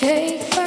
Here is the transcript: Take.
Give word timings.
Take. 0.00 0.57